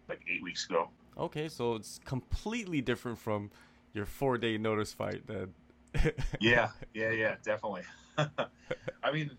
like 0.09 0.23
eight 0.29 0.43
weeks 0.43 0.65
ago. 0.69 0.89
Okay, 1.17 1.49
so 1.49 1.77
it's 1.77 2.01
completely 2.05 2.81
different 2.81 3.17
from 3.17 3.53
your 3.93 4.07
four 4.07 4.39
day 4.39 4.59
notice 4.59 4.93
fight 4.93 5.25
then. 5.29 5.55
yeah, 6.41 6.71
yeah, 6.95 7.13
yeah, 7.13 7.37
definitely. 7.45 7.85
I 8.19 9.13
mean, 9.13 9.31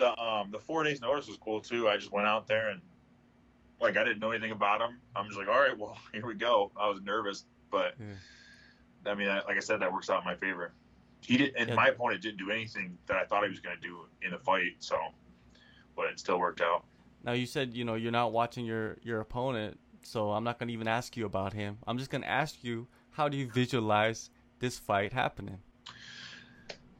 the 0.00 0.18
um 0.20 0.50
the 0.50 0.58
four 0.58 0.82
days 0.82 1.00
notice 1.00 1.28
was 1.28 1.36
cool 1.36 1.60
too. 1.60 1.88
I 1.88 1.96
just 1.96 2.10
went 2.10 2.26
out 2.26 2.48
there 2.48 2.70
and 2.70 2.80
like 3.80 3.96
I 3.96 4.04
didn't 4.04 4.18
know 4.18 4.32
anything 4.32 4.50
about 4.50 4.80
him. 4.80 4.98
I'm 5.14 5.26
just 5.26 5.38
like, 5.38 5.48
all 5.48 5.60
right, 5.60 5.76
well, 5.78 5.96
here 6.12 6.26
we 6.26 6.34
go. 6.34 6.72
I 6.76 6.88
was 6.88 7.00
nervous, 7.02 7.44
but 7.70 7.94
yeah. 7.98 9.12
I 9.12 9.14
mean, 9.14 9.28
like 9.28 9.56
I 9.56 9.60
said, 9.60 9.80
that 9.80 9.92
works 9.92 10.10
out 10.10 10.20
in 10.20 10.24
my 10.24 10.34
favor. 10.34 10.72
He 11.22 11.36
did, 11.36 11.54
and 11.56 11.68
yeah. 11.68 11.74
my 11.74 11.88
opponent 11.88 12.22
didn't 12.22 12.38
do 12.38 12.50
anything 12.50 12.96
that 13.06 13.16
I 13.16 13.24
thought 13.24 13.44
he 13.44 13.50
was 13.50 13.60
going 13.60 13.76
to 13.76 13.82
do 13.82 14.00
in 14.22 14.30
the 14.32 14.38
fight. 14.38 14.76
So, 14.78 14.96
but 15.94 16.06
it 16.06 16.18
still 16.18 16.38
worked 16.38 16.60
out. 16.60 16.84
Now 17.22 17.32
you 17.32 17.46
said 17.46 17.74
you 17.74 17.84
know 17.84 17.94
you're 17.94 18.12
not 18.12 18.32
watching 18.32 18.64
your 18.64 18.96
your 19.02 19.20
opponent, 19.20 19.78
so 20.02 20.32
I'm 20.32 20.44
not 20.44 20.58
going 20.58 20.68
to 20.68 20.74
even 20.74 20.88
ask 20.88 21.16
you 21.16 21.26
about 21.26 21.52
him. 21.52 21.78
I'm 21.86 21.98
just 21.98 22.10
going 22.10 22.22
to 22.22 22.28
ask 22.28 22.62
you 22.62 22.88
how 23.10 23.28
do 23.28 23.36
you 23.36 23.48
visualize 23.48 24.30
this 24.60 24.78
fight 24.78 25.12
happening? 25.12 25.58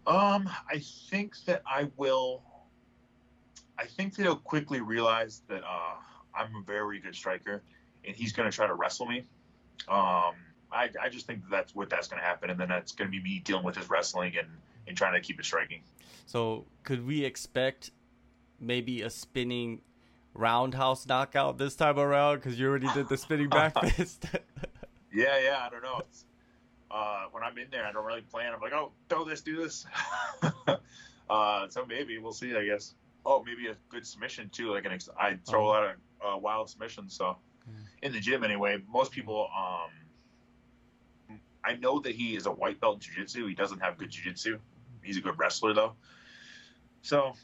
Um, 0.06 0.48
I 0.68 0.78
think 0.78 1.36
that 1.44 1.62
I 1.66 1.88
will. 1.96 2.42
I 3.80 3.86
think 3.86 4.14
that 4.16 4.22
he'll 4.22 4.36
quickly 4.36 4.80
realize 4.80 5.40
that 5.48 5.62
uh, 5.64 5.94
I'm 6.34 6.54
a 6.54 6.62
very 6.64 7.00
good 7.00 7.14
striker, 7.14 7.62
and 8.04 8.14
he's 8.14 8.32
going 8.32 8.50
to 8.50 8.54
try 8.54 8.66
to 8.66 8.74
wrestle 8.74 9.06
me. 9.06 9.24
Um, 9.88 10.34
I, 10.70 10.90
I 11.00 11.08
just 11.08 11.26
think 11.26 11.42
that 11.44 11.50
that's 11.50 11.74
what 11.74 11.88
that's 11.88 12.06
going 12.06 12.20
to 12.20 12.26
happen, 12.26 12.50
and 12.50 12.60
then 12.60 12.68
that's 12.68 12.92
going 12.92 13.10
to 13.10 13.12
be 13.12 13.22
me 13.22 13.40
dealing 13.42 13.64
with 13.64 13.76
his 13.76 13.88
wrestling 13.88 14.34
and, 14.38 14.48
and 14.86 14.96
trying 14.96 15.14
to 15.14 15.20
keep 15.20 15.40
it 15.40 15.46
striking. 15.46 15.80
So, 16.26 16.66
could 16.82 17.06
we 17.06 17.24
expect 17.24 17.90
maybe 18.60 19.00
a 19.00 19.08
spinning 19.08 19.80
roundhouse 20.34 21.06
knockout 21.06 21.56
this 21.56 21.74
time 21.74 21.98
around? 21.98 22.36
Because 22.36 22.60
you 22.60 22.68
already 22.68 22.88
did 22.92 23.08
the 23.08 23.16
spinning 23.16 23.48
back 23.48 23.82
fist. 23.94 24.26
yeah, 25.12 25.40
yeah, 25.42 25.58
I 25.62 25.70
don't 25.70 25.82
know. 25.82 26.00
It's, 26.00 26.26
uh, 26.90 27.24
when 27.30 27.42
I'm 27.42 27.56
in 27.56 27.68
there, 27.70 27.86
I 27.86 27.92
don't 27.92 28.04
really 28.04 28.20
plan. 28.20 28.52
I'm 28.52 28.60
like, 28.60 28.74
oh, 28.74 28.92
throw 29.08 29.24
this, 29.24 29.40
do 29.40 29.56
this. 29.56 29.86
uh, 31.30 31.68
so 31.70 31.86
maybe 31.86 32.18
we'll 32.18 32.32
see. 32.32 32.54
I 32.54 32.66
guess. 32.66 32.94
Oh, 33.24 33.42
maybe 33.44 33.68
a 33.68 33.76
good 33.88 34.06
submission 34.06 34.48
too. 34.50 34.72
Like 34.72 34.84
an 34.84 34.92
ex- 34.92 35.08
I 35.18 35.38
throw 35.46 35.64
oh. 35.64 35.66
a 35.66 35.70
lot 35.70 35.84
of 35.84 35.90
uh, 36.34 36.38
wild 36.38 36.70
submissions. 36.70 37.14
So 37.14 37.36
in 38.02 38.12
the 38.12 38.20
gym 38.20 38.44
anyway, 38.44 38.82
most 38.88 39.12
people. 39.12 39.48
Um, 39.56 39.90
I 41.62 41.74
know 41.74 42.00
that 42.00 42.14
he 42.14 42.36
is 42.36 42.46
a 42.46 42.50
white 42.50 42.80
belt 42.80 42.94
in 42.94 43.00
jiu-jitsu. 43.00 43.46
He 43.46 43.54
doesn't 43.54 43.80
have 43.80 43.98
good 43.98 44.08
jiu-jitsu. 44.08 44.58
He's 45.02 45.18
a 45.18 45.20
good 45.20 45.38
wrestler 45.38 45.74
though. 45.74 45.92
So, 47.02 47.34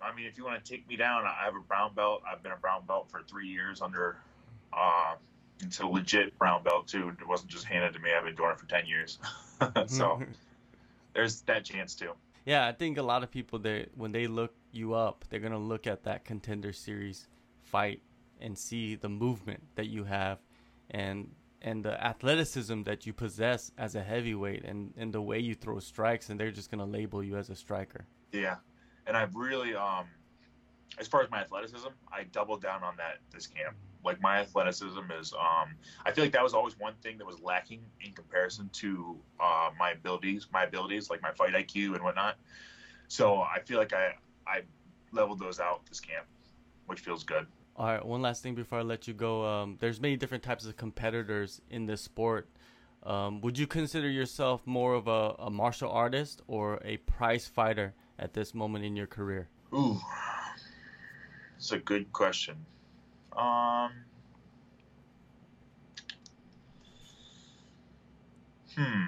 I 0.00 0.14
mean, 0.14 0.26
if 0.26 0.36
you 0.36 0.44
want 0.44 0.62
to 0.62 0.70
take 0.70 0.86
me 0.86 0.96
down, 0.96 1.24
I 1.24 1.44
have 1.46 1.56
a 1.56 1.60
brown 1.60 1.94
belt. 1.94 2.22
I've 2.30 2.42
been 2.42 2.52
a 2.52 2.56
brown 2.56 2.84
belt 2.86 3.10
for 3.10 3.22
three 3.22 3.48
years 3.48 3.80
under 3.80 4.18
uh, 4.72 5.14
it's 5.60 5.80
a 5.80 5.86
legit 5.86 6.36
brown 6.38 6.62
belt 6.62 6.88
too. 6.88 7.12
It 7.20 7.26
wasn't 7.26 7.50
just 7.50 7.64
handed 7.64 7.92
to 7.94 8.00
me. 8.00 8.10
I've 8.16 8.24
been 8.24 8.34
doing 8.34 8.50
it 8.50 8.58
for 8.58 8.66
ten 8.66 8.86
years, 8.86 9.18
so 9.86 10.22
there's 11.14 11.42
that 11.42 11.64
chance 11.64 11.94
too. 11.94 12.12
Yeah, 12.44 12.66
I 12.66 12.72
think 12.72 12.98
a 12.98 13.02
lot 13.02 13.22
of 13.22 13.30
people 13.30 13.58
they 13.58 13.86
when 13.94 14.12
they 14.12 14.26
look 14.26 14.54
you 14.74 14.94
up, 14.94 15.24
they're 15.28 15.40
gonna 15.40 15.58
look 15.58 15.86
at 15.86 16.04
that 16.04 16.24
contender 16.24 16.72
series 16.72 17.28
fight 17.62 18.02
and 18.40 18.58
see 18.58 18.94
the 18.94 19.08
movement 19.08 19.62
that 19.76 19.86
you 19.86 20.04
have, 20.04 20.38
and 20.90 21.30
and 21.60 21.84
the 21.84 22.04
athleticism 22.04 22.82
that 22.82 23.06
you 23.06 23.12
possess 23.12 23.70
as 23.78 23.94
a 23.94 24.02
heavyweight, 24.02 24.64
and 24.64 24.92
and 24.96 25.12
the 25.12 25.22
way 25.22 25.38
you 25.38 25.54
throw 25.54 25.78
strikes, 25.78 26.30
and 26.30 26.38
they're 26.38 26.50
just 26.50 26.70
gonna 26.70 26.86
label 26.86 27.22
you 27.22 27.36
as 27.36 27.50
a 27.50 27.54
striker. 27.54 28.06
Yeah, 28.32 28.56
and 29.06 29.16
I've 29.16 29.34
really 29.34 29.74
um, 29.74 30.06
as 30.98 31.06
far 31.08 31.22
as 31.22 31.30
my 31.30 31.40
athleticism, 31.40 31.88
I 32.12 32.24
doubled 32.24 32.62
down 32.62 32.82
on 32.82 32.96
that 32.96 33.18
this 33.30 33.46
camp 33.46 33.76
like 34.04 34.20
my 34.20 34.38
athleticism 34.38 35.00
is 35.18 35.32
um, 35.32 35.74
I 36.04 36.12
feel 36.12 36.24
like 36.24 36.32
that 36.32 36.42
was 36.42 36.54
always 36.54 36.78
one 36.78 36.94
thing 37.02 37.18
that 37.18 37.26
was 37.26 37.40
lacking 37.40 37.80
in 38.00 38.12
comparison 38.12 38.68
to 38.74 39.16
uh, 39.40 39.70
my 39.78 39.92
abilities, 39.92 40.48
my 40.52 40.64
abilities 40.64 41.10
like 41.10 41.22
my 41.22 41.32
fight 41.32 41.52
IQ 41.54 41.94
and 41.94 42.02
whatnot. 42.02 42.36
So 43.08 43.40
I 43.42 43.60
feel 43.60 43.78
like 43.78 43.92
I 43.92 44.14
I 44.46 44.62
leveled 45.12 45.38
those 45.38 45.60
out 45.60 45.86
this 45.86 46.00
camp, 46.00 46.26
which 46.86 47.00
feels 47.00 47.24
good. 47.24 47.46
All 47.76 47.86
right, 47.86 48.04
one 48.04 48.20
last 48.20 48.42
thing 48.42 48.54
before 48.54 48.78
I 48.80 48.82
let 48.82 49.08
you 49.08 49.14
go. 49.14 49.46
Um, 49.46 49.76
there's 49.80 50.00
many 50.00 50.16
different 50.16 50.42
types 50.42 50.66
of 50.66 50.76
competitors 50.76 51.60
in 51.70 51.86
this 51.86 52.02
sport. 52.02 52.48
Um, 53.02 53.40
would 53.40 53.58
you 53.58 53.66
consider 53.66 54.08
yourself 54.08 54.66
more 54.66 54.94
of 54.94 55.08
a, 55.08 55.34
a 55.38 55.50
martial 55.50 55.90
artist 55.90 56.42
or 56.46 56.80
a 56.84 56.98
prize 56.98 57.48
fighter 57.48 57.94
at 58.18 58.34
this 58.34 58.54
moment 58.54 58.84
in 58.84 58.94
your 58.94 59.06
career? 59.06 59.48
Ooh, 59.74 59.98
it's 61.56 61.72
a 61.72 61.78
good 61.78 62.12
question. 62.12 62.56
Um. 63.36 63.90
Hmm. 68.76 69.04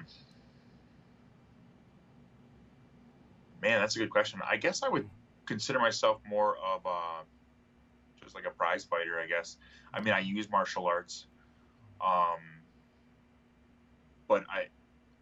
Man, 3.62 3.80
that's 3.80 3.96
a 3.96 3.98
good 3.98 4.10
question. 4.10 4.40
I 4.46 4.56
guess 4.56 4.82
I 4.82 4.88
would 4.88 5.08
consider 5.46 5.78
myself 5.78 6.20
more 6.28 6.56
of 6.56 6.84
a 6.86 7.24
just 8.22 8.34
like 8.34 8.44
a 8.46 8.50
prize 8.50 8.84
fighter. 8.84 9.18
I 9.20 9.26
guess. 9.26 9.56
I 9.92 10.00
mean, 10.00 10.14
I 10.14 10.20
use 10.20 10.50
martial 10.50 10.86
arts, 10.86 11.26
um, 12.00 12.40
but 14.28 14.44
I 14.48 14.66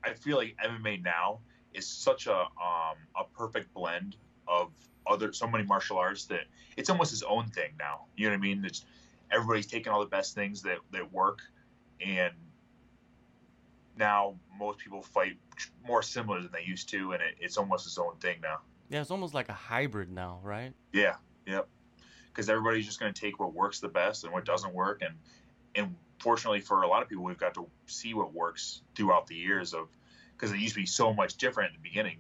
I 0.05 0.15
feel 0.15 0.37
like 0.37 0.57
MMA 0.65 1.03
now 1.03 1.41
is 1.75 1.87
such 1.87 2.27
a 2.27 2.37
um, 2.37 2.97
a 3.17 3.25
perfect 3.37 3.73
blend 3.75 4.17
of 4.49 4.73
other 5.07 5.33
so 5.33 5.47
many 5.47 5.65
martial 5.65 5.99
arts 5.99 6.27
that 6.27 6.45
it's 6.77 6.91
almost 6.91 7.13
its 7.13 7.23
own 7.23 7.49
thing 7.49 7.73
now. 7.79 8.07
You 8.17 8.27
know 8.27 8.33
what 8.33 8.39
I 8.39 8.41
mean? 8.41 8.65
It's 8.65 8.85
everybody's 9.31 9.67
taking 9.67 9.93
all 9.93 10.01
the 10.01 10.07
best 10.07 10.35
things 10.35 10.63
that 10.63 10.79
that 10.93 11.13
work, 11.13 11.41
and 12.01 12.33
now 13.97 14.37
most 14.59 14.79
people 14.79 15.03
fight 15.03 15.37
more 15.87 16.03
similar 16.03 16.41
than 16.41 16.51
they 16.53 16.65
used 16.65 16.89
to, 16.91 17.13
and 17.13 17.23
it, 17.23 17.37
it's 17.41 17.57
almost 17.57 17.87
its 17.87 17.99
own 17.99 18.17
thing 18.21 18.39
now. 18.43 18.59
Yeah, 18.89 19.01
it's 19.01 19.11
almost 19.11 19.35
like 19.35 19.49
a 19.49 19.55
hybrid 19.55 20.11
now, 20.11 20.41
right? 20.43 20.73
Yeah, 20.93 21.17
yep. 21.47 21.69
Because 22.29 22.49
everybody's 22.49 22.87
just 22.87 23.01
going 23.01 23.13
to 23.13 23.21
take 23.21 23.39
what 23.41 23.55
works 23.55 23.81
the 23.81 23.89
best 23.89 24.25
and 24.25 24.33
what 24.33 24.45
doesn't 24.45 24.75
work, 24.75 25.03
and 25.03 25.15
and 25.75 25.95
fortunately 26.19 26.61
for 26.61 26.83
a 26.83 26.89
lot 26.89 27.03
of 27.03 27.09
people, 27.09 27.25
we've 27.25 27.39
got 27.39 27.55
to 27.55 27.67
see 27.87 28.15
what 28.15 28.33
works 28.33 28.83
throughout 28.95 29.27
the 29.27 29.35
years 29.35 29.75
of 29.75 29.89
because 30.37 30.53
it 30.53 30.59
used 30.59 30.75
to 30.75 30.81
be 30.81 30.87
so 30.87 31.13
much 31.13 31.37
different 31.37 31.75
in 31.75 31.81
the 31.81 31.89
beginning. 31.89 32.19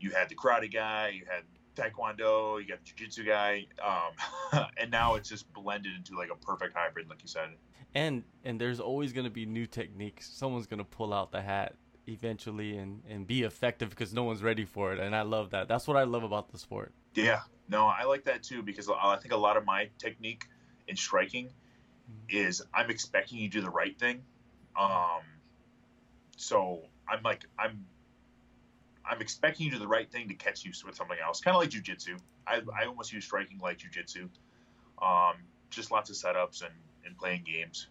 You 0.00 0.10
had 0.10 0.28
the 0.28 0.34
karate 0.34 0.72
guy, 0.72 1.08
you 1.08 1.24
had 1.26 1.44
taekwondo, 1.76 2.60
you 2.60 2.68
got 2.68 2.78
the 2.78 2.84
jiu-jitsu 2.84 3.24
guy, 3.24 3.66
um, 3.84 4.64
and 4.76 4.90
now 4.90 5.14
it's 5.14 5.28
just 5.28 5.50
blended 5.52 5.92
into 5.96 6.16
like 6.16 6.30
a 6.30 6.36
perfect 6.36 6.74
hybrid, 6.74 7.08
like 7.08 7.22
you 7.22 7.28
said. 7.28 7.50
And 7.94 8.24
and 8.44 8.60
there's 8.60 8.80
always 8.80 9.12
going 9.12 9.24
to 9.24 9.30
be 9.30 9.46
new 9.46 9.66
techniques. 9.66 10.28
Someone's 10.32 10.66
going 10.66 10.78
to 10.78 10.84
pull 10.84 11.12
out 11.12 11.30
the 11.30 11.42
hat 11.42 11.74
eventually 12.08 12.76
and 12.76 13.02
and 13.08 13.26
be 13.26 13.42
effective 13.42 13.90
because 13.90 14.12
no 14.12 14.24
one's 14.24 14.42
ready 14.42 14.64
for 14.64 14.92
it, 14.92 15.00
and 15.00 15.14
I 15.14 15.22
love 15.22 15.50
that. 15.50 15.68
That's 15.68 15.86
what 15.86 15.96
I 15.96 16.04
love 16.04 16.22
about 16.22 16.50
the 16.50 16.58
sport. 16.58 16.92
Yeah, 17.14 17.40
no, 17.68 17.86
I 17.86 18.04
like 18.04 18.24
that 18.24 18.42
too 18.42 18.62
because 18.62 18.88
I 18.88 19.16
think 19.16 19.32
a 19.32 19.36
lot 19.36 19.56
of 19.56 19.64
my 19.64 19.88
technique 19.98 20.46
in 20.88 20.96
striking 20.96 21.46
mm-hmm. 21.46 22.36
is 22.36 22.62
I'm 22.74 22.90
expecting 22.90 23.38
you 23.38 23.48
to 23.48 23.58
do 23.58 23.60
the 23.62 23.70
right 23.70 23.98
thing. 23.98 24.22
Um, 24.78 25.22
so 26.36 26.82
I'm 27.08 27.22
like 27.22 27.44
I'm 27.58 27.84
I'm 29.04 29.20
expecting 29.20 29.66
you 29.66 29.72
to 29.72 29.76
do 29.76 29.82
the 29.82 29.88
right 29.88 30.10
thing 30.10 30.28
to 30.28 30.34
catch 30.34 30.64
you 30.64 30.72
with 30.84 30.94
something 30.94 31.18
else, 31.24 31.40
kind 31.40 31.56
of 31.56 31.62
like 31.62 31.70
jujitsu. 31.70 32.18
I, 32.46 32.62
I 32.78 32.86
almost 32.86 33.12
use 33.12 33.24
striking 33.24 33.58
like 33.58 33.78
jujitsu. 33.78 34.28
Um, 35.00 35.34
just 35.70 35.90
lots 35.90 36.10
of 36.10 36.16
setups 36.16 36.62
and, 36.62 36.74
and 37.04 37.16
playing 37.16 37.42
games. 37.44 37.88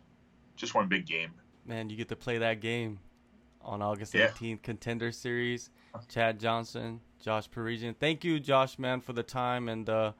Just 0.56 0.74
one 0.74 0.88
big 0.88 1.06
game. 1.06 1.32
Man, 1.66 1.90
you 1.90 1.98
get 1.98 2.10
to 2.10 2.16
play 2.16 2.38
that 2.40 2.62
game 2.62 3.00
on 3.64 3.82
August 3.82 4.14
yeah. 4.14 4.30
18th, 4.30 4.62
Contender 4.62 5.12
Series. 5.12 5.70
Chad 6.10 6.40
Johnson, 6.40 7.02
Josh 7.22 7.50
Parisian. 7.50 7.96
Thank 8.00 8.24
you, 8.24 8.40
Josh, 8.40 8.80
man, 8.80 9.02
for 9.02 9.14
the 9.14 9.24
time 9.24 9.70
and 9.70 9.90
uh, 9.90 10.14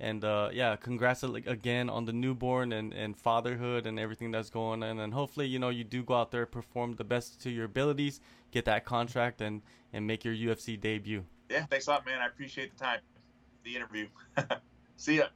and 0.00 0.24
uh, 0.24 0.50
yeah, 0.52 0.76
congrats 0.76 1.22
again 1.22 1.88
on 1.88 2.04
the 2.04 2.12
newborn 2.12 2.72
and, 2.72 2.92
and 2.92 3.16
fatherhood 3.16 3.86
and 3.86 3.98
everything 3.98 4.32
that's 4.32 4.50
going 4.50 4.82
on. 4.82 4.98
And 4.98 5.14
hopefully, 5.14 5.46
you 5.46 5.58
know, 5.58 5.68
you 5.68 5.84
do 5.84 6.02
go 6.02 6.14
out 6.14 6.32
there, 6.32 6.46
perform 6.46 6.96
the 6.96 7.04
best 7.04 7.40
to 7.42 7.50
your 7.50 7.64
abilities, 7.64 8.20
get 8.50 8.64
that 8.64 8.84
contract, 8.84 9.40
and 9.40 9.62
and 9.92 10.06
make 10.06 10.24
your 10.24 10.34
UFC 10.34 10.80
debut. 10.80 11.24
Yeah, 11.48 11.66
thanks 11.66 11.86
a 11.86 11.90
lot, 11.90 12.06
man. 12.06 12.20
I 12.20 12.26
appreciate 12.26 12.76
the 12.76 12.84
time, 12.84 13.00
the 13.62 13.76
interview. 13.76 14.08
See 14.96 15.18
ya. 15.18 15.26